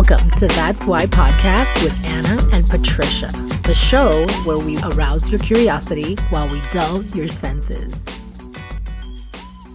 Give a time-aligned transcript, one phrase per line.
[0.00, 3.30] Welcome to That's Why podcast with Anna and Patricia,
[3.64, 7.92] the show where we arouse your curiosity while we dull your senses.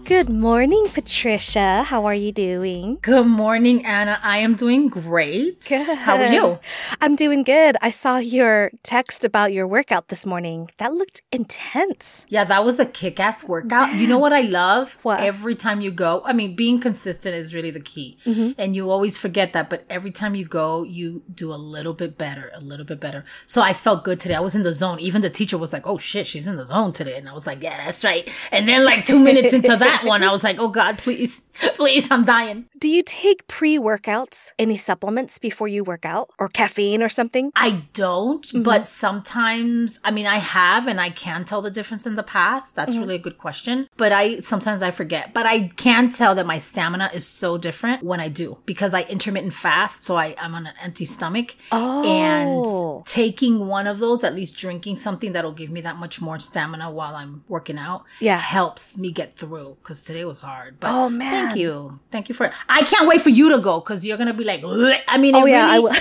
[0.06, 1.82] Good morning, Patricia.
[1.82, 3.00] How are you doing?
[3.02, 4.20] Good morning, Anna.
[4.22, 5.66] I am doing great.
[5.68, 5.98] Good.
[5.98, 6.60] How are you?
[7.02, 7.76] I'm doing good.
[7.82, 10.70] I saw your text about your workout this morning.
[10.78, 12.24] That looked intense.
[12.30, 13.96] Yeah, that was a kick ass workout.
[13.96, 15.00] You know what I love?
[15.02, 15.22] What?
[15.22, 18.20] Every time you go, I mean, being consistent is really the key.
[18.28, 18.52] Mm-hmm.
[18.60, 19.72] And you always forget that.
[19.72, 23.26] But every time you go, you do a little bit better, a little bit better.
[23.48, 24.36] So I felt good today.
[24.36, 25.00] I was in the zone.
[25.00, 27.18] Even the teacher was like, oh shit, she's in the zone today.
[27.18, 28.30] And I was like, yeah, that's right.
[28.52, 31.42] And then, like, two minutes into that, that one, I was like, oh God, please,
[31.76, 32.66] please, I'm dying.
[32.78, 37.52] Do you take pre workouts, any supplements before you work out or caffeine or something?
[37.56, 38.64] I don't, mm-hmm.
[38.64, 42.76] but sometimes, I mean, I have and I can tell the difference in the past.
[42.76, 43.02] That's mm-hmm.
[43.02, 43.88] really a good question.
[43.98, 45.34] But I sometimes I forget.
[45.34, 49.04] But I can tell that my stamina is so different when I do because I
[49.04, 50.04] intermittent fast.
[50.04, 51.56] So I, I'm on an empty stomach.
[51.72, 53.00] Oh.
[53.00, 56.40] And taking one of those, at least drinking something that'll give me that much more
[56.40, 58.38] stamina while I'm working out, yeah.
[58.38, 60.80] helps me get through because today was hard.
[60.80, 62.46] But oh man, thank you, thank you for.
[62.48, 62.54] It.
[62.70, 64.64] I can't wait for you to go because you're gonna be like.
[65.08, 65.92] I mean, oh yeah, really,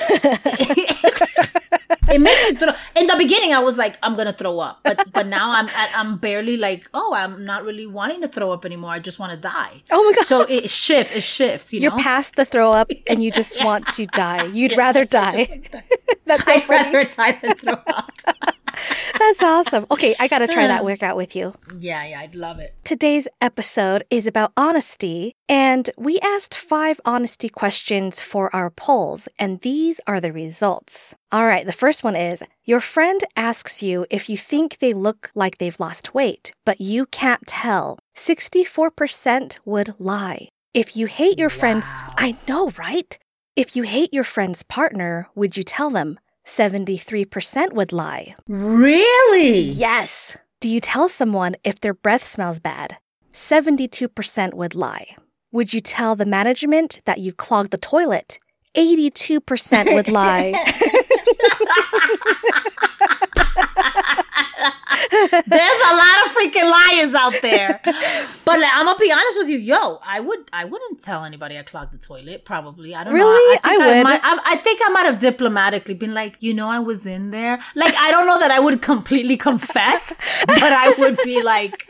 [2.08, 2.72] it makes me throw.
[2.96, 6.18] In the beginning, I was like, I'm gonna throw up, but but now I'm I'm
[6.18, 8.90] barely like, oh, I'm not really wanting to throw up anymore.
[8.90, 9.82] I just want to die.
[9.90, 10.24] Oh my god!
[10.24, 11.14] So it shifts.
[11.14, 11.72] It shifts.
[11.72, 12.02] You You're know?
[12.02, 13.64] past the throw up, and you just yeah.
[13.64, 14.44] want to die.
[14.46, 15.62] You'd yeah, rather die.
[16.26, 18.10] That's so I'd rather die than throw up.
[19.18, 19.86] That's awesome.
[19.90, 21.54] Okay, I got to try that um, workout with you.
[21.78, 22.74] Yeah, yeah, I'd love it.
[22.84, 29.60] Today's episode is about honesty, and we asked five honesty questions for our polls, and
[29.60, 31.14] these are the results.
[31.32, 35.30] All right, the first one is Your friend asks you if you think they look
[35.34, 37.98] like they've lost weight, but you can't tell.
[38.16, 40.48] 64% would lie.
[40.72, 41.56] If you hate your wow.
[41.56, 43.16] friend's, I know, right?
[43.56, 46.18] If you hate your friend's partner, would you tell them?
[46.44, 48.34] 73% would lie.
[48.48, 49.60] Really?
[49.60, 50.36] Yes.
[50.60, 52.96] Do you tell someone if their breath smells bad?
[53.32, 55.16] 72% would lie.
[55.52, 58.38] Would you tell the management that you clogged the toilet?
[58.76, 60.52] 82% would lie.
[65.10, 67.80] There's a lot of freaking liars out there.
[68.44, 71.58] But like, I'm gonna be honest with you, yo, I would I wouldn't tell anybody
[71.58, 72.44] I clogged the toilet.
[72.44, 73.54] Probably, I don't really?
[73.54, 73.60] know.
[73.64, 74.02] I, I, I would.
[74.04, 77.30] Might, I, I, think I might have diplomatically been like, you know, I was in
[77.30, 77.58] there.
[77.74, 81.88] Like, I don't know that I would completely confess, but I would be like,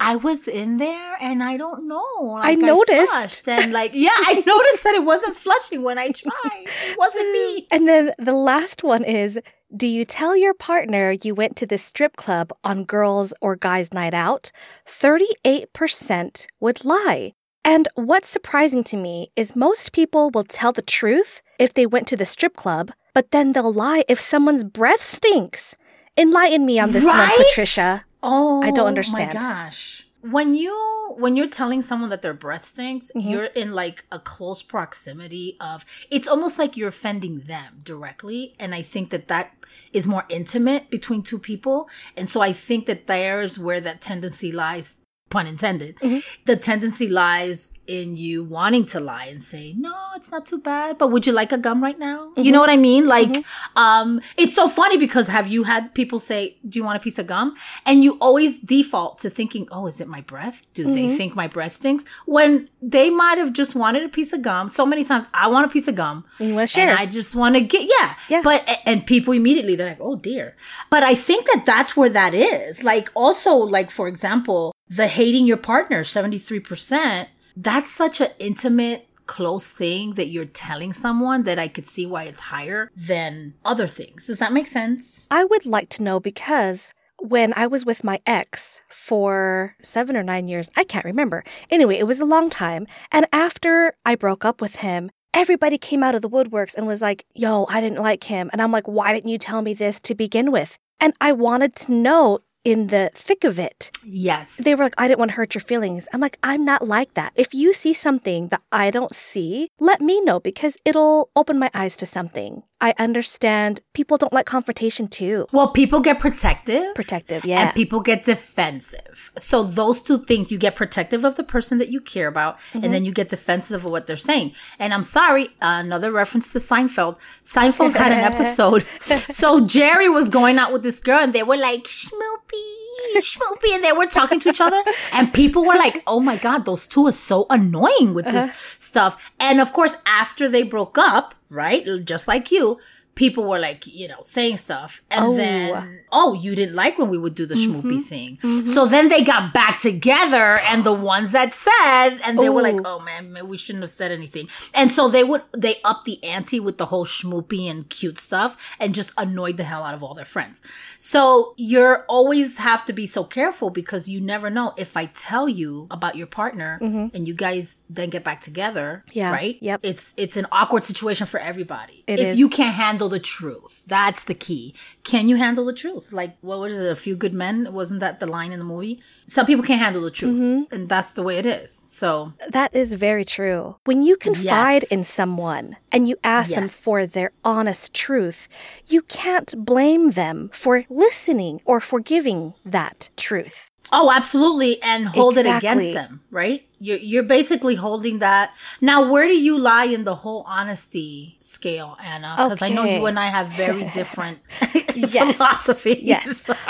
[0.00, 2.18] I was in there, and I don't know.
[2.20, 6.64] Like, I noticed, and like, yeah, I noticed that it wasn't flushing when I tried.
[6.64, 7.66] It wasn't me.
[7.70, 9.38] And then the last one is
[9.74, 13.92] do you tell your partner you went to the strip club on girls' or guys'
[13.92, 14.52] night out?
[14.86, 17.32] 38% would lie.
[17.64, 22.06] And what's surprising to me is most people will tell the truth if they went
[22.08, 25.74] to the strip club, but then they'll lie if someone's breath stinks.
[26.18, 27.30] Enlighten me on this right?
[27.30, 28.04] one, Patricia.
[28.22, 29.34] Oh, I don't oh understand.
[29.34, 33.28] my gosh when you when you're telling someone that their breath stinks mm-hmm.
[33.28, 38.74] you're in like a close proximity of it's almost like you're offending them directly and
[38.74, 39.52] i think that that
[39.92, 44.52] is more intimate between two people and so i think that there's where that tendency
[44.52, 46.18] lies pun intended mm-hmm.
[46.44, 50.98] the tendency lies in you wanting to lie and say, no, it's not too bad,
[50.98, 52.28] but would you like a gum right now?
[52.28, 52.42] Mm-hmm.
[52.42, 53.06] You know what I mean?
[53.06, 53.78] Like, mm-hmm.
[53.78, 57.18] um, it's so funny because have you had people say, do you want a piece
[57.18, 57.56] of gum?
[57.84, 60.62] And you always default to thinking, oh, is it my breath?
[60.74, 60.94] Do mm-hmm.
[60.94, 62.04] they think my breath stinks?
[62.26, 64.68] When they might have just wanted a piece of gum.
[64.68, 66.24] So many times I want a piece of gum.
[66.38, 66.88] You want to share.
[66.88, 68.14] And I just want to get, yeah.
[68.28, 68.42] Yeah.
[68.42, 70.56] But, and people immediately, they're like, oh dear.
[70.90, 72.82] But I think that that's where that is.
[72.84, 77.26] Like also, like, for example, the hating your partner, 73%,
[77.56, 82.24] that's such an intimate close thing that you're telling someone that I could see why
[82.24, 84.26] it's higher than other things.
[84.26, 85.26] Does that make sense?
[85.30, 90.22] I would like to know because when I was with my ex for seven or
[90.22, 91.44] nine years, I can't remember.
[91.70, 92.86] Anyway, it was a long time.
[93.10, 97.00] And after I broke up with him, everybody came out of the woodworks and was
[97.00, 98.50] like, yo, I didn't like him.
[98.52, 100.78] And I'm like, why didn't you tell me this to begin with?
[101.00, 103.90] And I wanted to know in the thick of it.
[104.04, 104.56] Yes.
[104.56, 106.08] They were like, I didn't want to hurt your feelings.
[106.12, 107.32] I'm like, I'm not like that.
[107.34, 111.70] If you see something that I don't see, let me know because it'll open my
[111.74, 112.62] eyes to something.
[112.82, 115.46] I understand people don't like confrontation too.
[115.52, 116.96] Well, people get protective.
[116.96, 117.60] Protective, yeah.
[117.60, 119.30] And people get defensive.
[119.38, 122.82] So those two things, you get protective of the person that you care about, mm-hmm.
[122.82, 124.54] and then you get defensive of what they're saying.
[124.80, 127.18] And I'm sorry, another reference to Seinfeld.
[127.44, 128.84] Seinfeld had an episode.
[129.30, 132.81] so Jerry was going out with this girl, and they were like, Schmoopy
[133.16, 134.82] schmoopy, and they were talking to each other,
[135.12, 138.76] and people were like, "Oh my god, those two are so annoying with this uh-huh.
[138.78, 142.78] stuff." And of course, after they broke up, right, just like you,
[143.14, 145.02] people were like, you know, saying stuff.
[145.10, 145.36] And oh.
[145.36, 147.80] then, oh, you didn't like when we would do the mm-hmm.
[147.80, 148.38] schmoopy thing.
[148.42, 148.66] Mm-hmm.
[148.66, 152.52] So then they got back together and the ones that said, and they Ooh.
[152.52, 154.48] were like, oh man, man, we shouldn't have said anything.
[154.74, 158.74] And so they would, they upped the ante with the whole schmoopy and cute stuff
[158.80, 160.62] and just annoyed the hell out of all their friends.
[160.96, 165.48] So you're always have to be so careful because you never know if I tell
[165.48, 167.14] you about your partner mm-hmm.
[167.14, 169.04] and you guys then get back together.
[169.12, 169.32] Yeah.
[169.32, 169.58] Right?
[169.60, 169.80] Yep.
[169.82, 172.04] It's, it's an awkward situation for everybody.
[172.06, 172.38] It if is.
[172.38, 173.84] you can't handle handle the truth.
[173.86, 174.74] That's the key.
[175.02, 176.12] Can you handle the truth?
[176.12, 176.92] Like, what was it?
[176.92, 177.72] A few good men?
[177.72, 179.02] Wasn't that the line in the movie?
[179.28, 180.38] Some people can't handle the truth.
[180.38, 180.74] Mm-hmm.
[180.74, 181.78] And that's the way it is.
[181.88, 183.76] So that is very true.
[183.84, 184.92] When you confide yes.
[184.92, 186.58] in someone and you ask yes.
[186.58, 188.48] them for their honest truth,
[188.86, 193.71] you can't blame them for listening or for giving that truth.
[193.92, 194.82] Oh, absolutely.
[194.82, 195.68] And hold exactly.
[195.68, 196.66] it against them, right?
[196.80, 198.56] You're, you're basically holding that.
[198.80, 202.34] Now, where do you lie in the whole honesty scale, Anna?
[202.36, 202.66] Because okay.
[202.66, 206.02] I know you and I have very different philosophies.
[206.02, 206.50] Yes.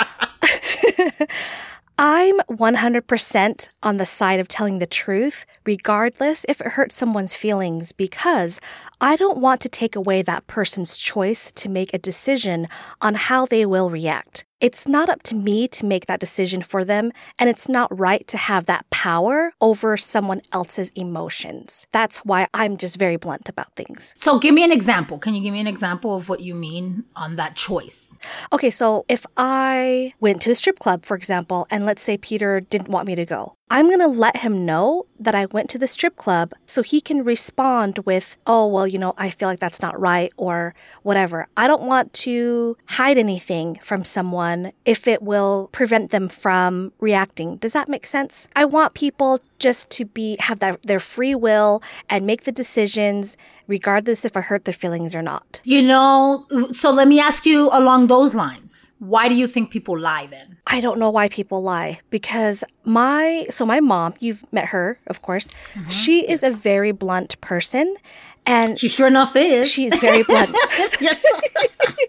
[1.97, 7.91] I'm 100% on the side of telling the truth, regardless if it hurts someone's feelings,
[7.91, 8.59] because
[8.99, 12.67] I don't want to take away that person's choice to make a decision
[12.99, 14.43] on how they will react.
[14.63, 18.25] It's not up to me to make that decision for them, and it's not right
[18.29, 21.85] to have that power over someone else's emotions.
[21.91, 24.15] That's why I'm just very blunt about things.
[24.15, 25.19] So, give me an example.
[25.19, 28.15] Can you give me an example of what you mean on that choice?
[28.53, 32.61] Okay, so if I went to a strip club, for example, and let's say Peter
[32.61, 35.79] didn't want me to go, I'm going to let him know that I went to
[35.79, 39.59] the strip club so he can respond with, oh, well, you know, I feel like
[39.59, 41.47] that's not right or whatever.
[41.57, 47.55] I don't want to hide anything from someone if it will prevent them from reacting.
[47.57, 48.47] Does that make sense?
[48.55, 51.81] I want people just to be, have that, their free will
[52.11, 53.37] and make the decisions
[53.67, 55.61] regardless if I hurt their feelings or not.
[55.63, 58.91] You know, so let me ask you along those lines.
[58.99, 60.57] Why do you think people lie then?
[60.67, 65.21] I don't know why people lie because my so my mom, you've met her, of
[65.21, 65.49] course.
[65.73, 65.89] Mm-hmm.
[65.89, 66.53] She is yes.
[66.53, 67.95] a very blunt person
[68.45, 69.71] and she sure enough is.
[69.71, 70.51] She's very blunt.
[70.99, 71.23] yes.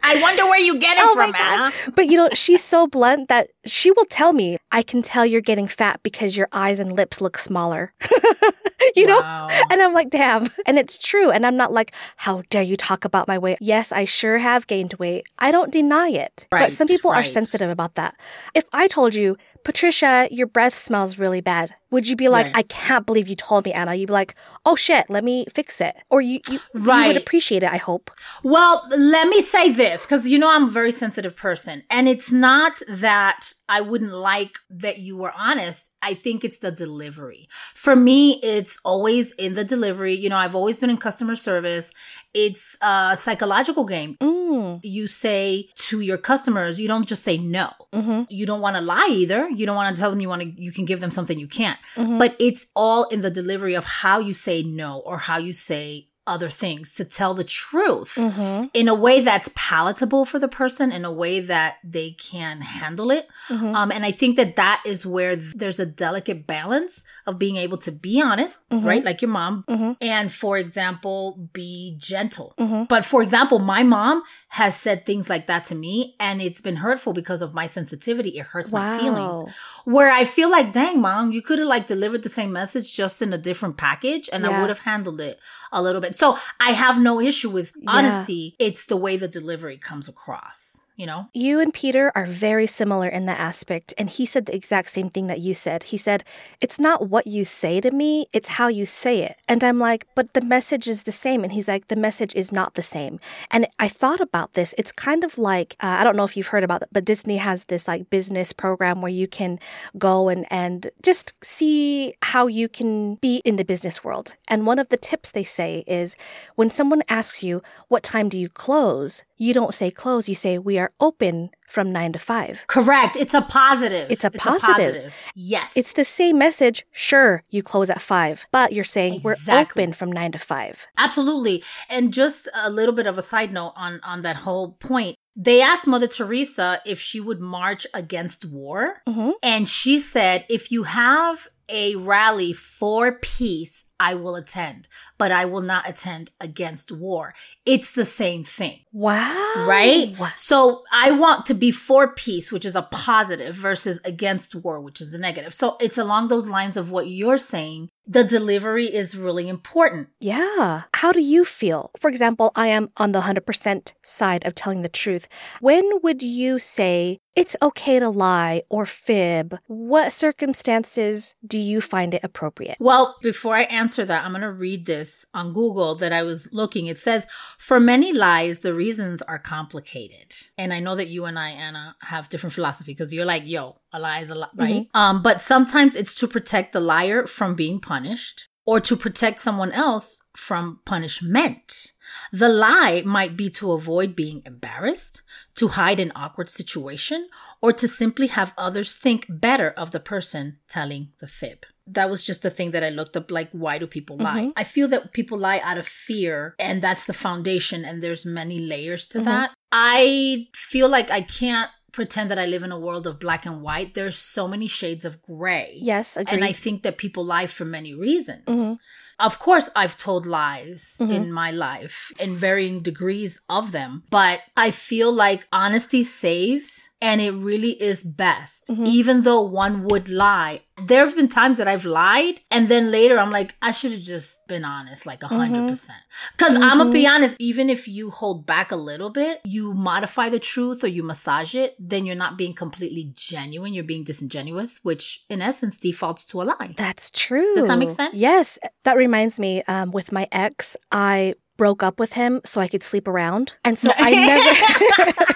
[0.02, 1.72] I wonder where you get it oh from, Anna.
[1.94, 5.40] But you know, she's so blunt that she will tell me, I can tell you're
[5.40, 7.92] getting fat because your eyes and lips look smaller.
[8.96, 9.46] you wow.
[9.48, 9.62] know?
[9.70, 10.48] And I'm like, damn.
[10.66, 11.30] And it's true.
[11.30, 13.58] And I'm not like, how dare you talk about my weight?
[13.60, 15.26] Yes, I sure have gained weight.
[15.38, 16.46] I don't deny it.
[16.52, 17.20] Right, but some people right.
[17.20, 18.14] are sensitive about that.
[18.54, 21.74] If I told you, Patricia, your breath smells really bad.
[21.90, 22.56] Would you be like, right.
[22.56, 23.94] I can't believe you told me, Anna?
[23.94, 24.34] You'd be like,
[24.66, 25.96] oh shit, let me fix it.
[26.10, 27.02] Or you, you, right.
[27.02, 28.10] you would appreciate it, I hope.
[28.42, 31.82] Well, let me say this, because you know I'm a very sensitive person.
[31.90, 35.88] And it's not that I wouldn't like that you were honest.
[36.02, 37.48] I think it's the delivery.
[37.74, 40.14] For me, it's always in the delivery.
[40.14, 41.90] You know, I've always been in customer service.
[42.34, 44.16] It's a psychological game.
[44.20, 44.43] Mm.
[44.82, 47.70] You say to your customers, you don't just say no.
[47.92, 48.22] Mm-hmm.
[48.28, 49.48] You don't want to lie either.
[49.48, 51.48] You don't want to tell them you want to, you can give them something you
[51.48, 51.78] can't.
[51.96, 52.18] Mm-hmm.
[52.18, 56.08] But it's all in the delivery of how you say no or how you say
[56.26, 58.66] other things to tell the truth mm-hmm.
[58.72, 63.10] in a way that's palatable for the person in a way that they can handle
[63.10, 63.74] it mm-hmm.
[63.74, 67.76] um, and i think that that is where there's a delicate balance of being able
[67.76, 68.86] to be honest mm-hmm.
[68.86, 69.92] right like your mom mm-hmm.
[70.00, 72.84] and for example be gentle mm-hmm.
[72.84, 76.76] but for example my mom has said things like that to me and it's been
[76.76, 78.80] hurtful because of my sensitivity it hurts wow.
[78.80, 79.54] my feelings
[79.84, 83.20] where i feel like dang mom you could have like delivered the same message just
[83.20, 84.50] in a different package and yeah.
[84.50, 85.38] i would have handled it
[85.74, 86.16] a little bit.
[86.16, 88.56] So i have no issue with honesty.
[88.58, 88.68] Yeah.
[88.68, 91.28] it's the way the delivery comes across you know?
[91.32, 93.92] You and Peter are very similar in that aspect.
[93.98, 95.84] And he said the exact same thing that you said.
[95.84, 96.22] He said,
[96.60, 99.36] It's not what you say to me, it's how you say it.
[99.48, 101.42] And I'm like, But the message is the same.
[101.42, 103.18] And he's like, The message is not the same.
[103.50, 104.74] And I thought about this.
[104.78, 107.38] It's kind of like, uh, I don't know if you've heard about it, but Disney
[107.38, 109.58] has this like business program where you can
[109.98, 114.34] go and, and just see how you can be in the business world.
[114.46, 116.16] And one of the tips they say is
[116.54, 119.24] when someone asks you, What time do you close?
[119.36, 122.64] You don't say close, you say we are open from nine to five.
[122.66, 123.16] Correct.
[123.16, 124.10] It's a positive.
[124.10, 124.68] It's a, it's positive.
[124.68, 125.14] a positive.
[125.34, 125.72] Yes.
[125.74, 126.86] It's the same message.
[126.92, 129.44] Sure, you close at five, but you're saying exactly.
[129.46, 130.86] we're open from nine to five.
[130.96, 131.64] Absolutely.
[131.88, 135.16] And just a little bit of a side note on, on that whole point.
[135.36, 139.02] They asked Mother Teresa if she would march against war.
[139.08, 139.30] Mm-hmm.
[139.42, 145.44] And she said, if you have a rally for peace I will attend, but I
[145.44, 147.34] will not attend against war.
[147.64, 148.80] It's the same thing.
[148.92, 149.66] Wow.
[149.68, 150.16] Right?
[150.36, 155.00] So I want to be for peace, which is a positive, versus against war, which
[155.00, 155.54] is the negative.
[155.54, 157.90] So it's along those lines of what you're saying.
[158.06, 160.08] The delivery is really important.
[160.20, 160.82] Yeah.
[160.94, 161.90] How do you feel?
[161.98, 165.26] For example, I am on the 100% side of telling the truth.
[165.60, 169.58] When would you say it's okay to lie or fib?
[169.66, 172.76] What circumstances do you find it appropriate?
[172.78, 176.48] Well, before I answer that, I'm going to read this on Google that I was
[176.52, 176.86] looking.
[176.86, 177.26] It says,
[177.58, 180.34] For many lies, the reasons are complicated.
[180.56, 183.76] And I know that you and I, Anna, have different philosophy because you're like, yo,
[183.94, 184.74] a lie is a lie, right?
[184.88, 184.96] Mm-hmm.
[184.96, 189.72] Um, but sometimes it's to protect the liar from being punished or to protect someone
[189.72, 191.92] else from punishment.
[192.32, 195.22] The lie might be to avoid being embarrassed,
[195.56, 197.28] to hide an awkward situation,
[197.62, 201.66] or to simply have others think better of the person telling the fib.
[201.86, 204.50] That was just the thing that I looked up like why do people lie?
[204.56, 208.58] I feel that people lie out of fear and that's the foundation and there's many
[208.58, 209.52] layers to that.
[209.70, 213.62] I feel like I can't pretend that I live in a world of black and
[213.62, 213.94] white.
[213.94, 215.78] There's so many shades of gray.
[215.80, 216.34] Yes, agreed.
[216.34, 218.44] And I think that people lie for many reasons.
[218.46, 218.74] Mm-hmm.
[219.20, 221.12] Of course, I've told lies mm-hmm.
[221.12, 227.20] in my life in varying degrees of them, but I feel like honesty saves and
[227.20, 228.86] it really is best, mm-hmm.
[228.86, 230.62] even though one would lie.
[230.82, 234.00] There have been times that I've lied and then later I'm like, I should have
[234.00, 235.54] just been honest, like a mm-hmm.
[235.54, 235.68] 100%.
[235.68, 235.98] percent
[236.32, 237.14] Because I'm going to be mm-hmm.
[237.14, 241.02] honest, even if you hold back a little bit, you modify the truth or you
[241.02, 243.74] massage it, then you're not being completely genuine.
[243.74, 246.72] You're being disingenuous, which in essence defaults to a lie.
[246.78, 247.54] That's true.
[247.54, 248.14] Does that make sense?
[248.14, 248.58] Yes.
[248.84, 252.82] That reminds me, um, with my ex, I broke up with him so I could
[252.82, 253.56] sleep around.
[253.62, 254.10] And so I
[255.20, 255.34] never.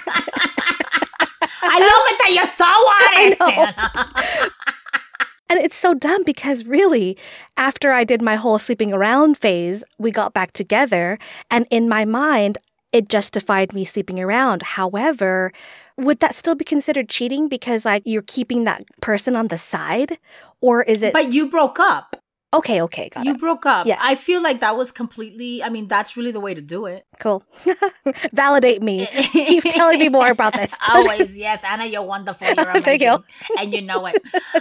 [1.43, 2.71] I love it that you're so
[4.45, 4.53] honest.
[5.51, 7.17] And it's so dumb because really,
[7.57, 11.19] after I did my whole sleeping around phase, we got back together.
[11.51, 12.59] And in my mind,
[12.93, 14.63] it justified me sleeping around.
[14.63, 15.53] However,
[15.97, 20.19] would that still be considered cheating because like you're keeping that person on the side?
[20.61, 22.23] Or is it But you broke up.
[22.55, 23.35] Okay, okay, got You it.
[23.35, 23.87] You broke up.
[23.87, 23.99] Yeah.
[24.01, 27.07] I feel like that was completely, I mean, that's really the way to do it.
[27.21, 27.45] Cool.
[28.33, 29.07] Validate me.
[29.33, 30.75] Keep telling me more about this.
[30.93, 31.63] Always, yes.
[31.65, 32.47] Anna, you're wonderful.
[32.47, 32.83] You're amazing.
[32.83, 33.25] Thank you.
[33.59, 34.17] And you know it.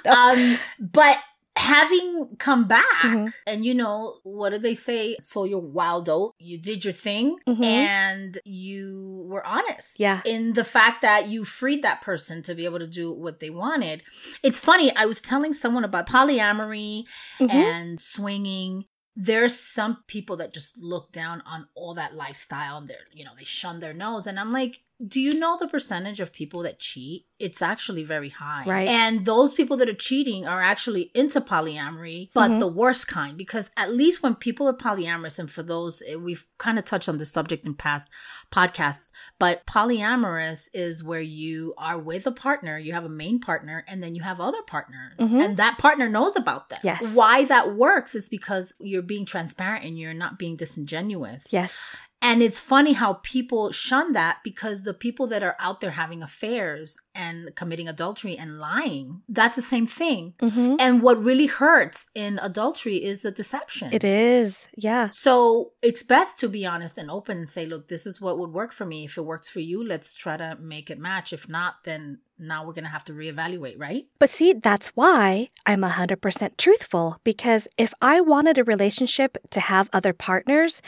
[0.06, 1.18] um, but
[1.58, 3.34] having come back, Mhm.
[3.46, 5.18] and you know, what did they say?
[5.20, 6.34] So you're wild out.
[6.40, 7.64] You did your thing Mhm.
[7.64, 10.00] and you were honest.
[10.00, 10.22] Yeah.
[10.26, 13.50] In the fact that you freed that person to be able to do what they
[13.50, 14.04] wanted.
[14.44, 14.96] It's funny.
[14.96, 17.06] I was telling someone about polyamory
[17.40, 17.50] Mhm.
[17.52, 18.86] and swinging.
[19.16, 23.32] There's some people that just look down on all that lifestyle and they're, you know,
[23.36, 24.28] they shun their nose.
[24.28, 27.28] And I'm like, do you know the percentage of people that cheat?
[27.40, 28.64] It's actually very high.
[28.66, 28.88] Right.
[28.88, 32.60] And those people that are cheating are actually into polyamory, but Mhm.
[32.60, 33.38] the worst kind.
[33.38, 37.08] Because at least when people are polyamorous, and for those, eh, we've kind of touched
[37.08, 38.08] on this subject in past
[38.52, 43.86] podcasts, but polyamorous is where you are with a partner, you have a main partner,
[43.88, 45.14] and then you have other partners.
[45.20, 45.46] Mhm.
[45.46, 46.80] And that partner knows about them.
[46.84, 47.14] Yes.
[47.14, 51.46] Why that works is because you're being transparent and you're not being disingenuous.
[51.52, 51.96] Yes.
[52.22, 56.24] And it's funny how people shun that because the people that are out there having
[56.24, 60.34] affairs and committing adultery and lying, that's the same thing.
[60.40, 63.94] hmm And what really hurts in adultery is the deception.
[63.94, 64.68] It is.
[64.76, 65.10] Yeah.
[65.10, 68.52] So it's best to be honest and open and say, look, this is what would
[68.52, 69.06] work for me.
[69.06, 71.34] If it works for you, let's try to make it match.
[71.34, 74.06] If not, then now we're going to have to reevaluate, right?
[74.20, 79.90] But see, that's why I'm 100% truthful because if I wanted a relationship to have
[79.92, 80.82] other partners,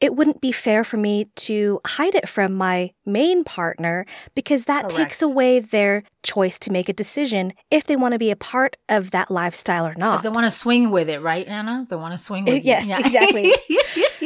[0.00, 4.88] it wouldn't be fair for me to hide it from my main partner because that
[4.88, 8.76] takes away their choice to make a decision if they want to be a part
[8.88, 10.16] of that lifestyle or not.
[10.16, 11.82] If they want to swing with it, right, Anna?
[11.82, 12.64] If they want to swing with eh, it.
[12.64, 12.96] Yes, you.
[12.96, 13.52] exactly.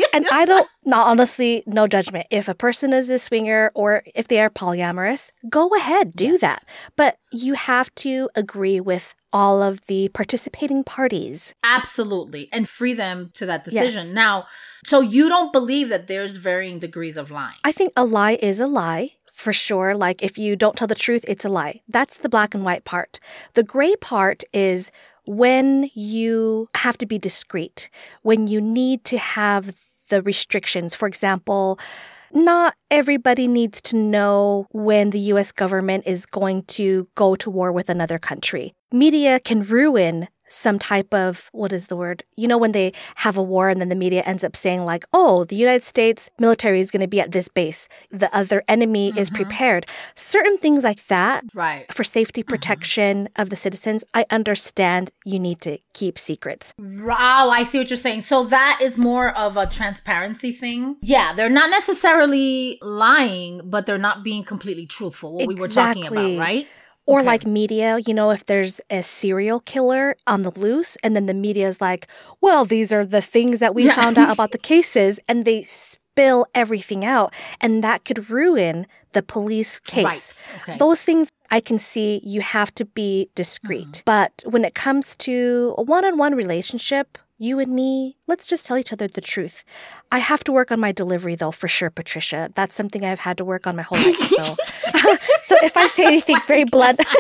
[0.12, 2.26] and I don't, not honestly, no judgment.
[2.31, 6.67] If a person is a swinger or if they are polyamorous, go ahead, do that.
[6.97, 11.55] But you have to agree with all of the participating parties.
[11.65, 12.49] Absolutely.
[12.53, 14.05] And free them to that decision.
[14.05, 14.12] Yes.
[14.12, 14.47] Now,
[14.85, 17.57] so you don't believe that there's varying degrees of lying.
[17.65, 19.12] I think a lie is a lie.
[19.33, 19.97] For sure.
[19.97, 21.81] Like, if you don't tell the truth, it's a lie.
[21.89, 23.19] That's the black and white part.
[23.55, 24.93] The gray part is
[25.25, 27.89] when you have to be discreet,
[28.21, 29.75] when you need to have
[30.11, 30.95] the restrictions.
[30.95, 31.81] For example,
[32.35, 37.73] not everybody needs to know when the US government is going to go to war
[37.73, 38.75] with another country.
[38.93, 42.25] Media can ruin some type of what is the word?
[42.37, 45.04] You know, when they have a war and then the media ends up saying, like,
[45.12, 49.11] oh, the United States military is going to be at this base, the other enemy
[49.11, 49.18] mm-hmm.
[49.18, 49.87] is prepared.
[50.14, 51.92] Certain things like that, right?
[51.92, 52.50] For safety mm-hmm.
[52.50, 53.42] protection mm-hmm.
[53.42, 56.75] of the citizens, I understand you need to keep secrets.
[56.78, 58.23] Wow, I see what you're saying.
[58.23, 60.97] So that is more of a transparency thing.
[61.00, 65.35] Yeah, they're not necessarily lying, but they're not being completely truthful.
[65.35, 65.54] What exactly.
[65.54, 66.66] we were talking about, right?
[67.04, 67.26] Or okay.
[67.26, 71.35] like media, you know, if there's a serial killer on the loose, and then the
[71.35, 72.06] media is like,
[72.40, 73.94] well, these are the things that we yeah.
[73.94, 75.64] found out about the cases, and they
[76.12, 80.49] spill everything out, and that could ruin the police case.
[80.50, 80.62] Right.
[80.62, 80.78] Okay.
[80.78, 83.88] Those things I can see you have to be discreet.
[83.88, 84.02] Mm-hmm.
[84.04, 88.66] But when it comes to a one on one relationship, you and me, let's just
[88.66, 89.64] tell each other the truth.
[90.11, 92.50] I have to work on my delivery though, for sure, Patricia.
[92.54, 94.16] That's something I've had to work on my whole life.
[94.16, 94.42] So,
[95.42, 97.00] so if I say anything very blunt.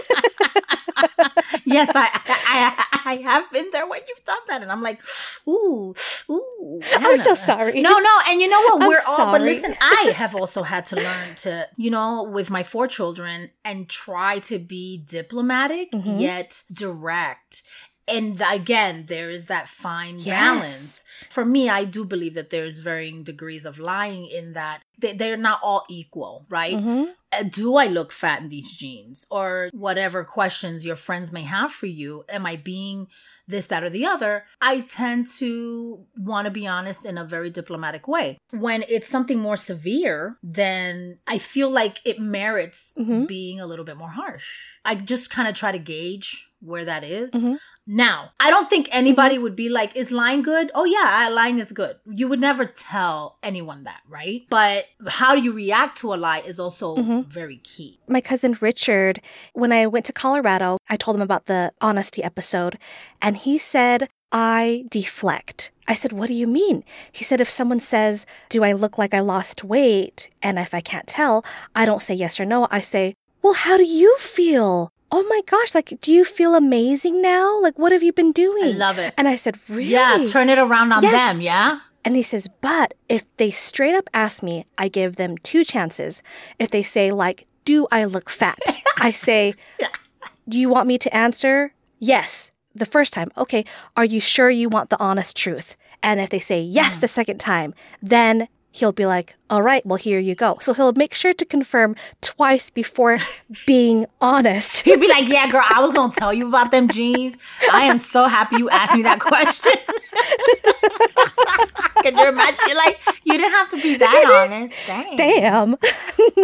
[1.64, 2.08] yes, I,
[2.46, 5.00] I I have been there when you've done that, and I'm like,
[5.48, 5.94] ooh,
[6.30, 6.80] ooh.
[6.94, 7.80] I'm so sorry.
[7.80, 8.82] No, no, and you know what?
[8.82, 9.26] I'm We're sorry.
[9.26, 9.32] all.
[9.32, 13.50] But listen, I have also had to learn to, you know, with my four children,
[13.64, 16.18] and try to be diplomatic mm-hmm.
[16.18, 17.62] yet direct
[18.08, 20.26] and again there is that fine yes.
[20.26, 25.36] balance for me i do believe that there's varying degrees of lying in that they're
[25.36, 27.04] not all equal right mm-hmm.
[27.34, 31.72] Uh, do i look fat in these jeans or whatever questions your friends may have
[31.72, 33.06] for you am i being
[33.48, 37.48] this that or the other i tend to want to be honest in a very
[37.48, 43.24] diplomatic way when it's something more severe then i feel like it merits mm-hmm.
[43.24, 44.44] being a little bit more harsh
[44.84, 47.32] i just kind of try to gauge where that is.
[47.32, 47.54] Mm-hmm.
[47.86, 49.42] Now, I don't think anybody mm-hmm.
[49.44, 50.70] would be like, is lying good?
[50.74, 51.96] Oh, yeah, lying is good.
[52.06, 54.42] You would never tell anyone that, right?
[54.48, 57.28] But how you react to a lie is also mm-hmm.
[57.28, 58.00] very key.
[58.08, 59.20] My cousin Richard,
[59.52, 62.78] when I went to Colorado, I told him about the honesty episode,
[63.20, 65.70] and he said, I deflect.
[65.86, 66.84] I said, What do you mean?
[67.10, 70.30] He said, If someone says, Do I look like I lost weight?
[70.42, 72.66] And if I can't tell, I don't say yes or no.
[72.70, 74.92] I say, Well, how do you feel?
[75.12, 77.60] oh my gosh, like, do you feel amazing now?
[77.60, 78.64] Like, what have you been doing?
[78.64, 79.12] I love it.
[79.18, 79.90] And I said, really?
[79.90, 81.34] Yeah, turn it around on yes.
[81.34, 81.80] them, yeah?
[82.04, 86.22] And he says, but if they straight up ask me, I give them two chances.
[86.58, 88.58] If they say, like, do I look fat?
[88.98, 89.54] I say,
[90.48, 91.74] do you want me to answer?
[91.98, 92.50] Yes.
[92.74, 93.64] The first time, okay,
[93.96, 95.76] are you sure you want the honest truth?
[96.02, 97.00] And if they say yes mm.
[97.02, 100.58] the second time, then he'll be like, all right, well, here you go.
[100.60, 103.18] So he'll make sure to confirm twice before
[103.66, 104.82] being honest.
[104.82, 107.36] He'll be like, yeah, girl, I was going to tell you about them jeans.
[107.70, 109.72] I am so happy you asked me that question.
[112.02, 112.58] Could you imagine?
[112.66, 114.74] You're like, you didn't have to be that honest.
[114.86, 115.16] Dang.
[115.16, 115.76] Damn.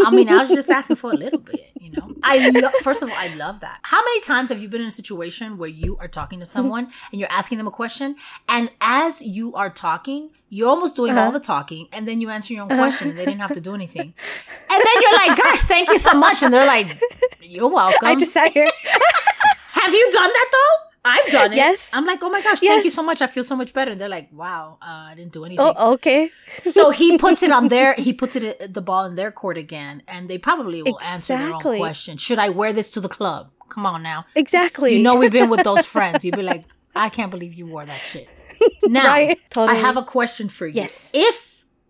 [0.06, 1.66] I mean, I was just asking for a little bit,
[1.98, 2.14] know?
[2.22, 3.80] I lo- First of all, I love that.
[3.82, 6.88] How many times have you been in a situation where you are talking to someone
[7.12, 8.16] and you're asking them a question,
[8.48, 11.26] and as you are talking, you're almost doing uh-huh.
[11.26, 12.82] all the talking, and then you answer your own uh-huh.
[12.82, 13.10] question.
[13.10, 14.14] And they didn't have to do anything,
[14.70, 16.98] and then you're like, "Gosh, thank you so much," and they're like,
[17.40, 18.66] "You're welcome." I just sat here.
[19.72, 20.87] have you done that though?
[21.08, 21.56] I've done it.
[21.56, 21.90] Yes.
[21.92, 22.74] I'm like, oh my gosh, yes.
[22.74, 23.22] thank you so much.
[23.22, 23.90] I feel so much better.
[23.90, 25.64] And they're like, wow, uh, I didn't do anything.
[25.66, 26.30] Oh, okay.
[26.56, 30.02] so he puts it on their, he puts it the ball in their court again,
[30.06, 31.14] and they probably will exactly.
[31.14, 32.16] answer their own question.
[32.16, 33.50] Should I wear this to the club?
[33.68, 34.24] Come on now.
[34.34, 34.96] Exactly.
[34.96, 36.24] You know, we've been with those friends.
[36.24, 38.28] You'd be like, I can't believe you wore that shit.
[38.82, 39.38] Now, right?
[39.50, 39.78] totally.
[39.78, 40.74] I have a question for you.
[40.74, 41.12] Yes.
[41.14, 41.47] If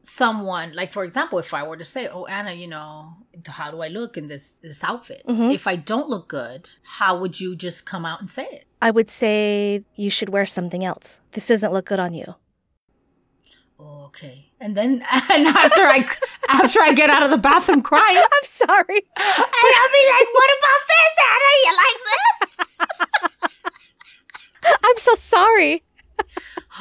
[0.09, 3.15] someone, like for example, if I were to say, "Oh, Anna, you know,
[3.47, 5.51] how do I look in this this outfit?" Mm-hmm.
[5.51, 8.65] If I don't look good, how would you just come out and say it?
[8.81, 11.21] I would say you should wear something else.
[11.33, 12.35] This doesn't look good on you.
[13.81, 14.51] Okay.
[14.61, 14.93] And then
[15.33, 16.09] and after I
[16.49, 19.01] after I get out of the bathroom crying, I'm sorry.
[19.17, 21.51] And I'll be like, "What about this, Anna?
[21.65, 22.51] You like this?"
[24.85, 25.83] I'm so sorry.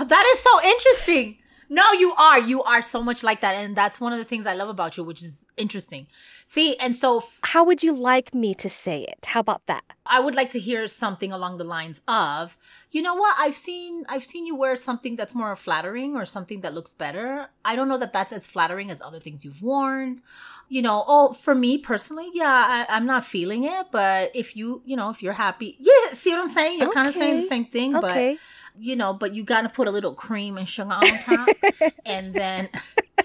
[0.05, 1.37] that is so interesting.
[1.69, 2.39] No, you are.
[2.39, 3.55] You are so much like that.
[3.55, 6.07] And that's one of the things I love about you, which is interesting.
[6.45, 7.17] See, and so.
[7.17, 9.25] F- How would you like me to say it?
[9.25, 9.83] How about that?
[10.05, 12.57] I would like to hear something along the lines of,
[12.91, 13.35] you know what?
[13.37, 17.49] I've seen, I've seen you wear something that's more flattering or something that looks better.
[17.65, 20.21] I don't know that that's as flattering as other things you've worn.
[20.69, 23.87] You know, oh, for me personally, yeah, I, am not feeling it.
[23.91, 26.79] But if you, you know, if you're happy, yeah, see what I'm saying?
[26.79, 26.95] You're okay.
[26.95, 28.33] kind of saying the same thing, okay.
[28.33, 28.39] but
[28.79, 31.49] you know, but you got to put a little cream and sugar on top,
[32.05, 32.69] and then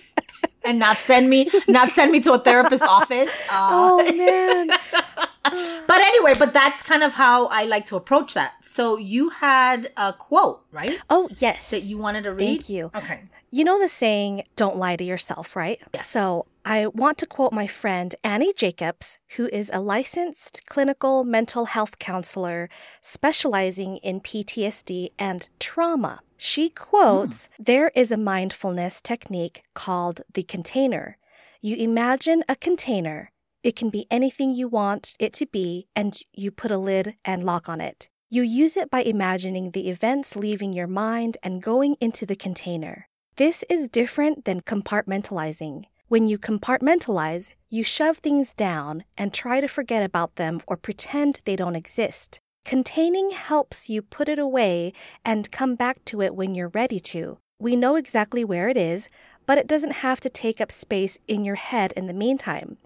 [0.65, 3.33] and not send me not send me to a therapist's office.
[3.51, 4.69] Uh, oh man.
[5.87, 8.65] but anyway, but that's kind of how I like to approach that.
[8.65, 10.97] So you had a quote, right?
[11.11, 11.71] Oh, yes.
[11.71, 12.47] That you wanted to read?
[12.47, 12.91] Thank you.
[12.95, 13.23] Okay.
[13.51, 15.81] You know the saying, don't lie to yourself, right?
[15.95, 16.07] Yes.
[16.09, 21.65] So I want to quote my friend Annie Jacobs, who is a licensed clinical mental
[21.65, 22.69] health counselor
[23.01, 26.21] specializing in PTSD and trauma.
[26.37, 27.63] She quotes, hmm.
[27.65, 31.19] There is a mindfulness technique called the container.
[31.61, 33.32] You imagine a container.
[33.63, 37.45] It can be anything you want it to be, and you put a lid and
[37.45, 38.09] lock on it.
[38.29, 43.07] You use it by imagining the events leaving your mind and going into the container.
[43.37, 45.85] This is different than compartmentalizing.
[46.09, 51.41] When you compartmentalize, you shove things down and try to forget about them or pretend
[51.45, 52.41] they don't exist.
[52.65, 54.93] Containing helps you put it away
[55.25, 57.39] and come back to it when you're ready to.
[57.59, 59.09] We know exactly where it is,
[59.47, 62.77] but it doesn't have to take up space in your head in the meantime.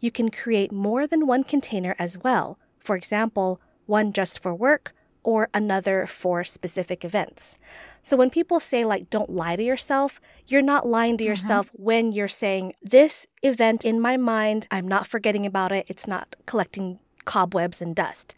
[0.00, 2.58] You can create more than one container as well.
[2.78, 4.94] For example, one just for work
[5.26, 7.58] or another for specific events.
[8.00, 11.30] So when people say, like, don't lie to yourself, you're not lying to mm-hmm.
[11.30, 16.06] yourself when you're saying, this event in my mind, I'm not forgetting about it, it's
[16.06, 18.36] not collecting cobwebs and dust.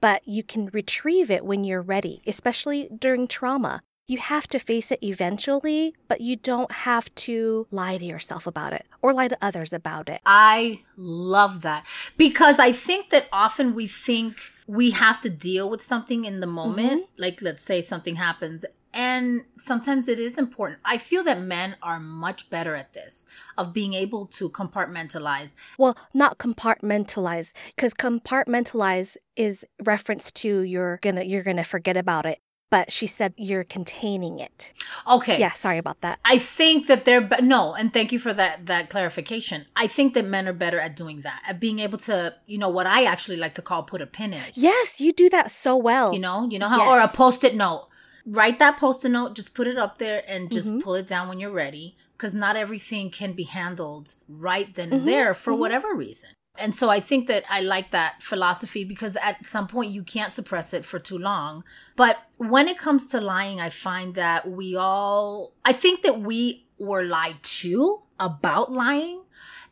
[0.00, 3.82] But you can retrieve it when you're ready, especially during trauma.
[4.10, 8.72] You have to face it eventually, but you don't have to lie to yourself about
[8.72, 10.20] it or lie to others about it.
[10.26, 15.80] I love that because I think that often we think we have to deal with
[15.80, 16.56] something in the mm-hmm.
[16.56, 17.04] moment.
[17.18, 18.64] Like, let's say something happens.
[18.92, 20.80] And sometimes it is important.
[20.84, 23.24] I feel that men are much better at this
[23.56, 25.54] of being able to compartmentalize.
[25.78, 32.40] Well, not compartmentalize, because compartmentalize is reference to you're gonna you're gonna forget about it.
[32.70, 34.72] But she said you're containing it.
[35.08, 35.38] Okay.
[35.40, 36.20] Yeah, sorry about that.
[36.24, 39.66] I think that they're be- no, and thank you for that that clarification.
[39.74, 42.68] I think that men are better at doing that, at being able to, you know,
[42.68, 44.42] what I actually like to call put a pin in.
[44.54, 46.12] Yes, you do that so well.
[46.12, 47.88] You know, you know how or a post-it note.
[48.24, 50.82] Write that post-it note, just put it up there and just Mhm.
[50.82, 55.08] pull it down when you're ready because not everything can be handled right then and
[55.08, 55.58] there for mhm.
[55.58, 56.30] whatever reason.
[56.60, 60.32] And so I think that I like that philosophy because at some point you can't
[60.32, 61.64] suppress it for too long.
[61.96, 66.66] But when it comes to lying, I find that we all, I think that we
[66.78, 69.22] were lied to about lying.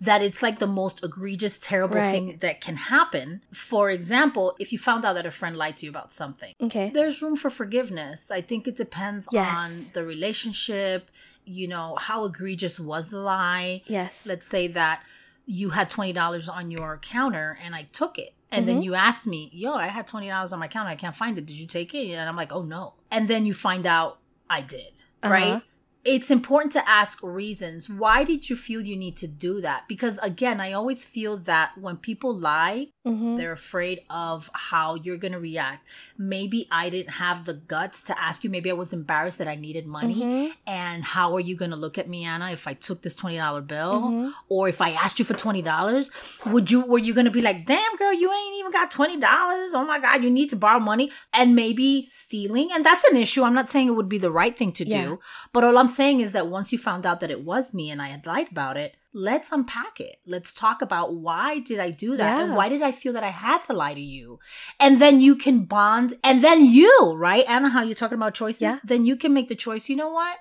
[0.00, 2.12] That it's like the most egregious, terrible Right.
[2.12, 3.42] thing that can happen.
[3.52, 6.90] For example, if you found out that a friend lied to you about something, Okay.
[6.94, 8.30] there's room for forgiveness.
[8.30, 9.58] I think it depends Yes.
[9.88, 11.10] on the relationship,
[11.44, 13.82] you know, how egregious was the lie.
[13.86, 14.24] Yes.
[14.24, 15.02] Let's say that
[15.50, 18.34] you had $20 on your counter and I took it.
[18.50, 18.74] And Mm-hmm.
[18.74, 20.90] then you asked me, yo, I had $20 on my counter.
[20.90, 21.46] I can't find it.
[21.46, 22.10] Did you take it?
[22.12, 22.94] And I'm like, oh no.
[23.10, 24.18] And then you find out
[24.50, 25.32] I did, Uh-huh.
[25.32, 25.62] right?
[26.04, 27.88] It's important to ask reasons.
[27.90, 29.88] Why did you feel you need to do that?
[29.88, 35.16] Because again, I always feel that when people lie, hmm they're afraid of how you're
[35.16, 35.86] going to react.
[36.16, 38.50] Maybe I didn't have the guts to ask you.
[38.50, 40.16] Maybe I was embarrassed that I needed money.
[40.22, 40.52] Mhm.
[40.66, 43.60] And how are you going to look at me, Anna, if I took this $20
[43.62, 44.32] bill Mhm.
[44.48, 46.10] or if I asked you for $20?
[46.46, 49.70] Would you, were you going to be like, damn, girl, you ain't even got $20.
[49.74, 52.70] Oh my God, you need to borrow money and maybe stealing.
[52.72, 53.42] And that's an issue.
[53.44, 55.02] I'm not saying it would be the right thing to Yeah.
[55.04, 55.20] do.
[55.52, 58.02] But all I'm saying is that once you found out that it was me and
[58.02, 60.16] I had lied about it, let's unpack it.
[60.26, 63.30] Let's talk about why did I do that and why did I feel that I
[63.30, 64.38] had to lie to you?
[64.78, 67.44] And then you can bond and then you, right?
[67.48, 68.62] Anna, how you're talking about choices?
[68.62, 68.78] Yeah.
[68.84, 69.88] Then you can make the choice.
[69.88, 70.38] You know what?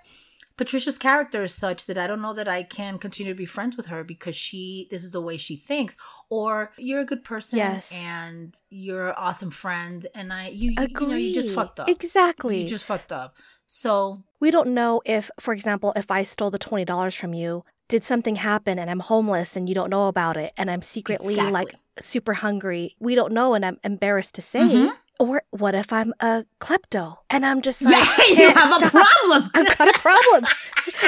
[0.57, 3.77] Patricia's character is such that I don't know that I can continue to be friends
[3.77, 5.95] with her because she this is the way she thinks.
[6.29, 7.93] Or you're a good person Yes.
[7.95, 11.89] and you're an awesome friend and I you you, you know you just fucked up.
[11.89, 12.61] Exactly.
[12.63, 13.37] You just fucked up.
[13.67, 17.63] So we don't know if, for example, if I stole the twenty dollars from you,
[17.87, 21.33] did something happen and I'm homeless and you don't know about it, and I'm secretly
[21.35, 21.51] Exactly.
[21.53, 22.95] like super hungry.
[22.99, 24.59] We don't know, and I'm embarrassed to say.
[24.61, 24.93] Mhm.
[25.19, 28.89] Or what if I'm a klepto and I'm just like, yeah, you "Can't have a
[28.89, 29.49] problem.
[29.55, 30.45] I've got a problem.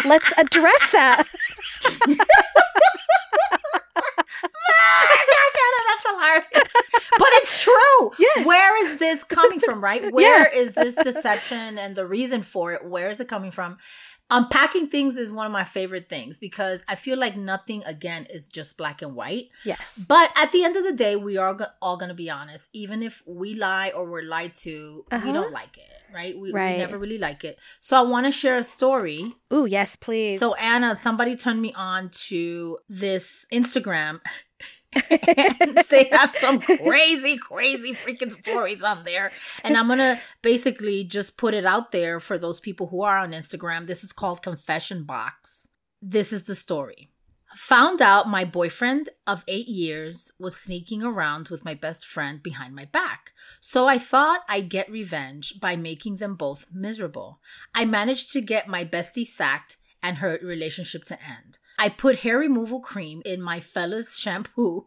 [0.05, 1.27] Let's address that.
[5.87, 6.73] That's hilarious.
[7.17, 8.11] But it's true.
[8.19, 8.45] Yes.
[8.45, 10.11] Where is this coming from, right?
[10.11, 12.85] Where is this deception and the reason for it?
[12.85, 13.77] Where is it coming from?
[14.31, 18.47] Unpacking things is one of my favorite things because I feel like nothing, again, is
[18.47, 19.49] just black and white.
[19.65, 20.03] Yes.
[20.07, 22.69] But at the end of the day, we are go- all going to be honest.
[22.73, 25.31] Even if we lie or we're lied to, we Uh-huh.
[25.33, 26.37] don't like it, right?
[26.37, 27.57] We, we never really like it.
[27.79, 30.39] So I want to share a story Ooh, yes, please.
[30.39, 34.21] so Anna, somebody turned me on to this Instagram.
[35.09, 39.31] They have some crazy, crazy freaking stories on there.
[39.63, 43.31] And I'm gonna basically just put it out there for those people who are on
[43.31, 43.85] Instagram.
[43.85, 45.67] This is called Confession Box.
[46.01, 47.09] This is the story.
[47.55, 52.75] Found out my boyfriend of eight years was sneaking around with my best friend behind
[52.75, 53.33] my back.
[53.59, 57.39] So I thought I'd get revenge by making them both miserable.
[57.73, 61.58] I managed to get my bestie sacked and her relationship to end.
[61.79, 64.85] I put hair removal cream in my fella's shampoo.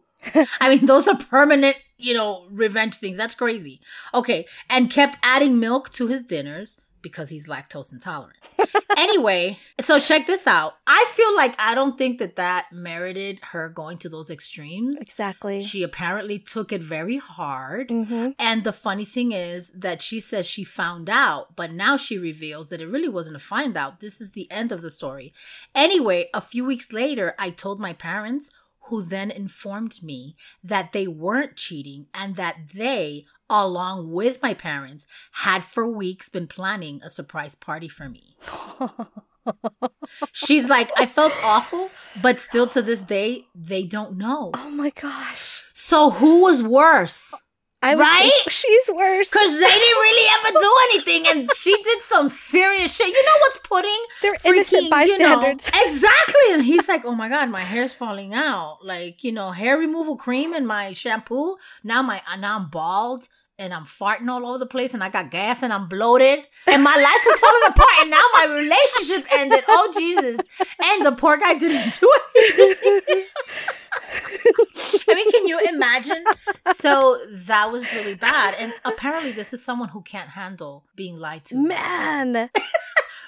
[0.61, 3.17] I mean, those are permanent, you know, revenge things.
[3.17, 3.81] That's crazy.
[4.13, 4.45] Okay.
[4.69, 8.39] And kept adding milk to his dinners because he's lactose intolerant.
[8.97, 10.77] anyway, so check this out.
[10.87, 15.01] I feel like I don't think that that merited her going to those extremes.
[15.01, 15.61] Exactly.
[15.61, 17.91] She apparently took it very hard.
[17.91, 22.17] hmm And the funny thing is that she says she found out, but now she
[22.17, 23.99] reveals that it really wasn't a find out.
[23.99, 25.33] This is the end of the story.
[25.75, 28.49] Anyway, a few weeks later, I told my parents,
[28.87, 35.07] who then informed me that they weren't cheating and that they, along with my parents,
[35.31, 38.35] had for weeks been planning a surprise party for me.
[40.31, 41.89] She's like, I felt awful,
[42.21, 44.51] but still to this day, they don't know.
[44.53, 45.63] oh my gosh.
[45.73, 47.33] So who was worse?
[47.83, 48.31] I Right?
[48.47, 49.29] she's worse.
[49.29, 53.07] Because they didn't really ever do anything, and she did some serious shit.
[53.07, 55.41] You know what's putting They're innocent you know-
[55.87, 56.47] exactly.
[56.51, 58.79] And he's like, "Oh my god, my hair's falling out.
[58.83, 61.57] Like, you know, hair removal cream in my shampoo.
[61.83, 63.27] Now my now I'm bald."
[63.59, 66.83] And I'm farting all over the place, and I got gas, and I'm bloated, and
[66.83, 69.63] my life is falling apart, and now my relationship ended.
[69.67, 70.39] Oh Jesus!
[70.83, 73.25] And the poor guy didn't do anything.
[75.09, 76.23] I mean, can you imagine?
[76.75, 78.55] So that was really bad.
[78.59, 81.57] And apparently, this is someone who can't handle being lied to.
[81.57, 82.49] Man.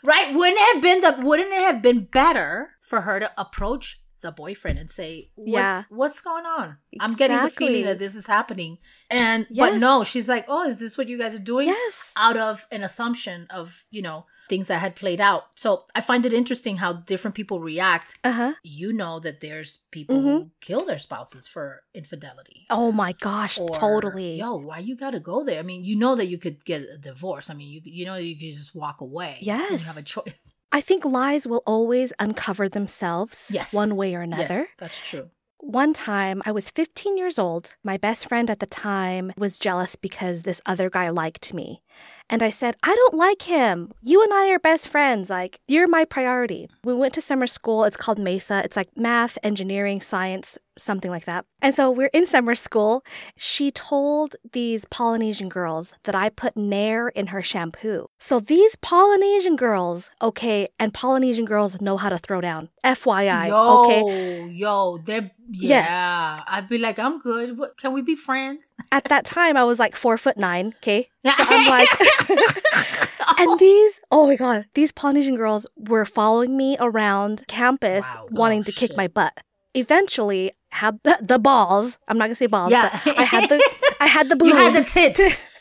[0.04, 0.36] Right?
[0.36, 4.32] Wouldn't it have been the wouldn't it have been better for her to approach the
[4.32, 5.84] boyfriend and say, What's Yeah.
[5.90, 6.78] what's going on?
[7.00, 8.78] I'm getting the feeling that this is happening.
[9.10, 11.70] And but no, she's like, Oh, is this what you guys are doing?
[11.70, 12.12] Yes.
[12.18, 15.44] Out of an assumption of, you know, things that had played out.
[15.56, 18.54] So I find it interesting how different people react Uh huh.
[18.64, 20.28] you know that there's people Mm-hmm.
[20.28, 22.66] who kill their spouses for infidelity.
[22.70, 23.60] Oh my gosh.
[23.60, 24.36] Or, totally.
[24.38, 25.60] Yo, why you gotta go there?
[25.60, 27.50] I mean, you know that you could get a divorce.
[27.50, 29.38] I mean, you you know you could just walk away.
[29.42, 30.54] Yes, You have a choice.
[30.72, 34.62] I think lies will always uncover themselves Yes, one way or another.
[34.68, 35.30] Yes, that's true.
[35.60, 37.76] One time, I was 15 years old.
[37.84, 41.82] My best friend at the time was jealous because this other guy liked me.
[42.30, 43.92] And I said, I don't like him.
[44.02, 45.30] You and I are best friends.
[45.30, 46.68] Like, you're my priority.
[46.84, 47.84] We went to summer school.
[47.84, 48.62] It's called Mesa.
[48.64, 51.46] It's like math, engineering, science, something like that.
[51.62, 53.04] And so we're in summer school.
[53.38, 58.08] She told these Polynesian girls that I put Nair in her shampoo.
[58.18, 62.70] So these Polynesian girls, okay, and Polynesian girls know how to throw down.
[62.84, 64.50] FYI, yo, okay.
[64.50, 65.90] yo, they're Yes.
[65.90, 66.44] yeah.
[66.48, 67.58] I'd be like, I'm good.
[67.58, 68.74] What, can we be friends?
[68.92, 71.10] At that time, I was like four foot nine, okay?
[71.26, 71.90] So I'm like,
[73.40, 78.26] and these, oh my God, these Polynesian girls were following me around campus Wow.
[78.26, 79.34] Oh, wanting Oh, to kick my butt.
[79.74, 81.98] Eventually, had the, the balls.
[82.08, 82.98] I'm not gonna say balls, Yeah.
[83.04, 83.62] but I had the
[84.00, 84.52] I had the boobs.
[84.52, 85.20] you had the tits.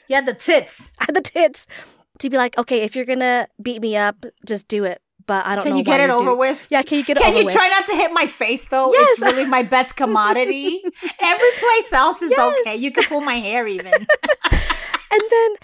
[0.08, 0.92] You had the tits.
[1.00, 1.66] I had the tits
[2.20, 5.00] to be like, okay, if you're gonna beat me up, just do it.
[5.26, 6.66] But I don't Can you get it over doing- with?
[6.70, 7.34] Yeah, can you get it over with?
[7.34, 7.54] Can you with?
[7.54, 8.92] try not to hit my face though?
[8.92, 9.08] Yes.
[9.12, 10.82] It's really my best commodity.
[11.22, 12.56] Every place else is Yes.
[12.60, 12.76] okay.
[12.76, 14.06] You can pull my hair even.
[15.10, 15.54] And then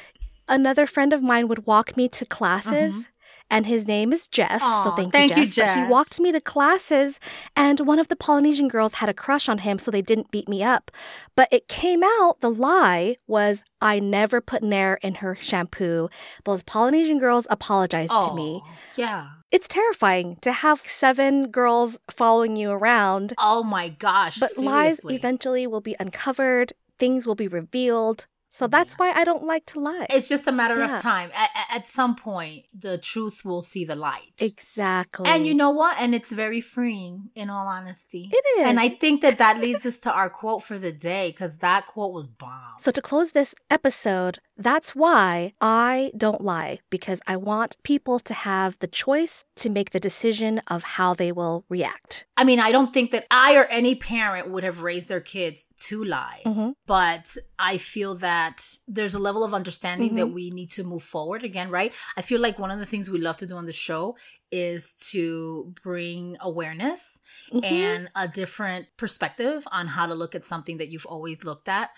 [0.49, 2.93] another friend of mine would walk me to classes.
[2.95, 3.05] Uh-huh.
[3.53, 4.61] And his name is Jeff.
[4.61, 5.75] so thank, thank you, you, Jeff.
[5.75, 7.19] But he walked me to classes,
[7.57, 10.49] and one of the Polynesian girls had a crush on him, so they didn't beat
[10.49, 10.93] me up.
[11.35, 16.09] But it came out the lie was I never put Nair in her shampoo.
[16.45, 18.63] Those Polynesian girls apologized to me.
[18.95, 19.31] Yeah.
[19.51, 24.39] It's terrifying to have seven girls following you around, Oh my gosh.
[24.39, 28.29] but lies eventually will be uncovered, things will be revealed.
[28.53, 30.07] So that's why I don't like to lie.
[30.11, 30.97] It's just a matter Yeah.
[30.97, 31.31] of time.
[31.35, 34.33] At- at some point, the truth will see the light.
[34.39, 35.29] exactly.
[35.29, 35.97] And you know what?
[36.01, 38.29] And it's very freeing, in all honesty.
[38.33, 38.67] it is.
[38.67, 41.87] And I think that that leads us to our quote for the day because that
[41.87, 42.75] quote was bomb.
[42.79, 48.35] So, to close this episode, that's why I don't lie because I want people to
[48.35, 52.27] have the choice to make the decision of how they will react.
[52.37, 55.65] I mean, I don't think that I or any parent would have raised their kids
[55.89, 56.75] to lie, Mhm.
[56.87, 60.33] but I feel that there's a level of understanding that Mhm.
[60.35, 61.93] we need to move forward again, right?
[62.17, 64.17] I feel like one of the things we love to do on the show
[64.53, 67.19] is to bring awareness
[67.53, 67.65] Mhm.
[67.65, 71.91] and a different perspective on how to look at something that you've always looked at.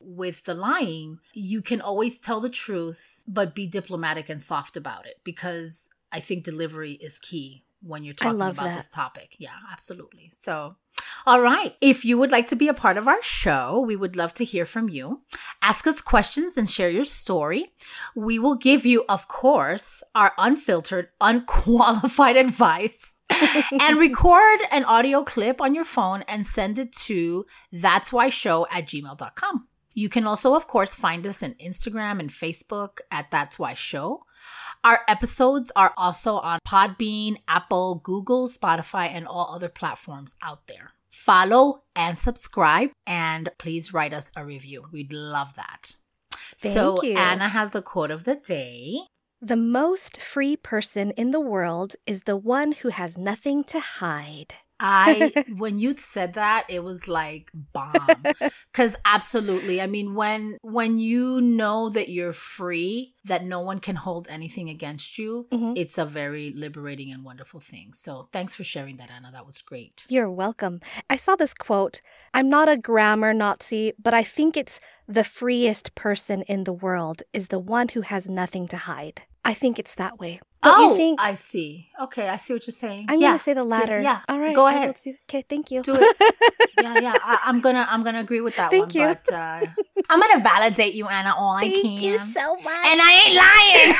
[0.00, 5.06] With the lying, you can always tell the truth, but be diplomatic and soft about
[5.06, 8.76] it because I think delivery is key when you're talking about that.
[8.76, 9.36] this topic.
[9.38, 10.32] Yeah, absolutely.
[10.38, 10.76] So,
[11.26, 11.76] all right.
[11.80, 14.44] If you would like to be a part of our show, we would love to
[14.44, 15.22] hear from you.
[15.62, 17.72] Ask us questions and share your story.
[18.14, 23.12] We will give you, of course, our unfiltered, unqualified advice.
[23.80, 28.66] and record an audio clip on your phone and send it to that's why show
[28.72, 29.68] at gmail.com.
[30.00, 34.22] You can also, of course, find us on Instagram and Facebook at That's Why Show.
[34.82, 40.92] Our episodes are also on Podbean, Apple, Google, Spotify, and all other platforms out there.
[41.10, 44.86] Follow and subscribe, and please write us a review.
[44.90, 45.96] We'd love that.
[46.32, 47.18] Thank so, you.
[47.18, 49.00] Anna has the quote of the day.
[49.42, 54.54] The most free person in the world is the one who has nothing to hide.
[54.80, 58.24] I when you said that, it was like bomb.
[58.72, 59.80] Cause absolutely.
[59.80, 64.70] I mean, when when you know that you're free, that no one can hold anything
[64.70, 65.74] against you, Mhm.
[65.76, 67.92] it's a very liberating and wonderful thing.
[67.92, 69.30] So thanks for sharing that, Anna.
[69.32, 70.04] That was great.
[70.08, 70.80] You're welcome.
[71.10, 72.00] I saw this quote
[72.32, 77.22] I'm not a grammar Nazi, but I think it's the freest person in the world
[77.32, 79.22] is the one who has nothing to hide.
[79.44, 80.40] I think it's that way.
[80.62, 81.20] Don't oh, you think?
[81.22, 81.88] I see.
[82.02, 83.06] Okay, I see what you're saying.
[83.08, 83.28] I'm yeah.
[83.28, 83.98] gonna say the latter.
[83.98, 84.20] yeah.
[84.28, 84.54] All right.
[84.54, 84.90] Go ahead.
[84.90, 85.42] Okay.
[85.48, 85.82] Thank you.
[85.82, 86.16] Do it.
[86.82, 87.14] yeah, yeah.
[87.16, 89.08] I, I'm gonna I'm gonna agree with that Thank one.
[89.08, 89.16] you.
[89.24, 89.60] But uh,
[90.10, 91.82] I'm gonna validate you, Anna, all I can.
[91.82, 92.86] Thank you so much.
[92.86, 93.96] And I ain't lying.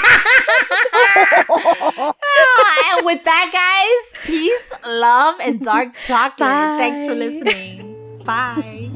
[2.33, 6.39] Ah, and with that, guys, peace, love, and dark chocolate.
[6.39, 8.23] Thanks for listening.
[8.25, 8.91] Bye.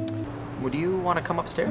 [0.60, 1.70] Would you want to come upstairs?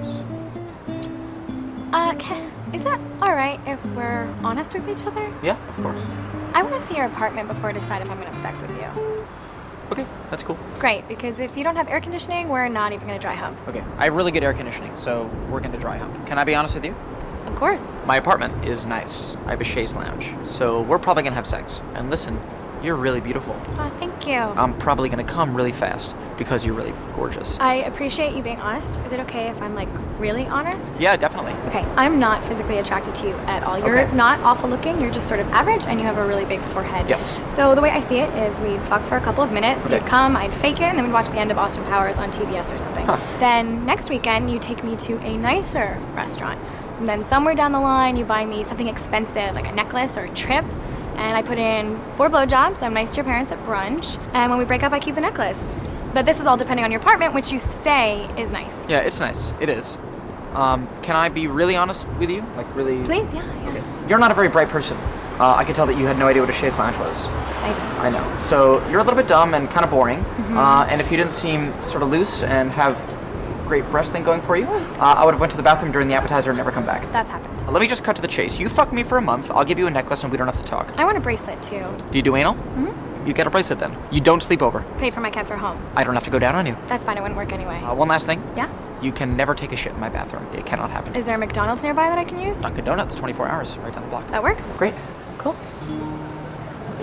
[1.92, 5.32] Uh, Ke- is that alright if we're honest with each other?
[5.42, 6.02] Yeah, of course.
[6.54, 8.72] I want to see your apartment before I decide if I'm gonna have sex with
[8.72, 9.26] you.
[9.92, 10.58] Okay, that's cool.
[10.80, 13.58] Great, because if you don't have air conditioning, we're not even gonna dry hump.
[13.68, 16.26] Okay, I have really good air conditioning, so we're going to dry hump.
[16.26, 16.96] Can I be honest with you?
[17.46, 17.84] Of course.
[18.06, 19.36] My apartment is nice.
[19.46, 21.82] I have a chaise lounge, so we're probably gonna have sex.
[21.94, 22.40] And listen,
[22.82, 23.56] you're really beautiful.
[23.78, 24.38] Oh, thank you.
[24.38, 27.58] I'm probably gonna come really fast because you're really gorgeous.
[27.60, 29.00] I appreciate you being honest.
[29.02, 31.00] Is it okay if I'm like really honest?
[31.00, 31.54] Yeah, definitely.
[31.70, 33.78] Okay, I'm not physically attracted to you at all.
[33.78, 34.16] You're Okay.
[34.16, 37.08] not awful looking, you're just sort of average, and you have a really big forehead.
[37.08, 37.40] Yes.
[37.56, 39.96] So the way I see it is we'd fuck for a couple of minutes, Okay.
[39.96, 42.32] you'd come, I'd fake it, and then we'd watch the end of Austin Powers on
[42.32, 43.06] TBS or something.
[43.06, 43.18] Huh.
[43.40, 46.60] Then next weekend, you take me to a nicer restaurant.
[47.00, 50.22] And then somewhere down the line, you buy me something expensive, like a necklace or
[50.26, 50.64] a trip.
[51.16, 52.82] And I put in four blowjobs.
[52.82, 54.18] I'm nice to your parents at brunch.
[54.34, 55.76] And when we break up, I keep the necklace.
[56.14, 58.88] But this is all depending on your apartment, which you say is nice.
[58.88, 59.52] Yeah, it's nice.
[59.60, 59.98] It is.
[60.54, 62.46] Um, can I be really honest with you?
[62.56, 63.04] Like really?
[63.04, 63.70] Please, yeah, yeah.
[63.70, 63.84] Okay.
[64.08, 64.96] You're not a very bright person.
[65.40, 67.26] Uh, I could tell that you had no idea what a chaise lounge was.
[67.28, 67.82] I do.
[67.82, 68.38] I know.
[68.38, 70.20] So you're a little bit dumb and kind of boring.
[70.20, 70.58] Mm-hmm.
[70.58, 72.96] Uh, and if you didn't seem sort of loose and have
[73.68, 76.08] great breast thing going for you, uh, I would have went to the bathroom during
[76.08, 77.12] the appetizer and never come back.
[77.12, 77.72] That's happened.
[77.72, 78.60] Let me just cut to the chase.
[78.60, 79.50] You fuck me for a month.
[79.50, 80.94] I'll give you a necklace and we don't have to talk.
[81.00, 81.84] I want a bracelet too.
[82.12, 82.54] Do you do anal?
[82.54, 83.03] Mm-hmm.
[83.26, 83.96] You get a bracelet then.
[84.12, 84.86] You don't sleep over.
[84.98, 85.82] Pay for my cab for home.
[85.96, 86.78] I don't have to go down on you.
[86.88, 87.78] That's fine, it wouldn't work anyway.
[87.82, 88.44] Uh, one last thing.
[88.56, 88.70] yeah?
[89.02, 90.46] You can never take a shit in my bathroom.
[90.54, 91.16] It cannot happen.
[91.16, 92.62] Is there a McDonald's nearby that I can use?
[92.62, 94.28] Dunkin' Donuts, 24 hours, right down the block.
[94.30, 94.66] That works.
[94.78, 94.94] Great.
[95.38, 95.56] Cool.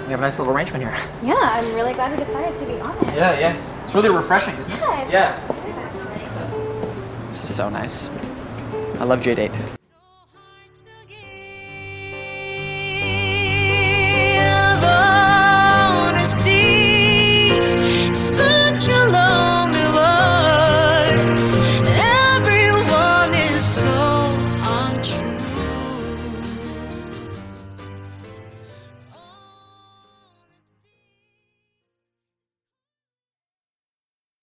[0.06, 0.94] We have a nice little arrangement here.
[1.22, 3.04] Yeah, I'm really glad we decided to be honest.
[3.16, 3.83] Yeah, yeah.
[3.85, 4.80] It's really refreshing, isn't it?
[4.80, 7.26] Yeah, Yeah.
[7.28, 8.09] This is so nice.
[8.98, 9.52] I love JDate.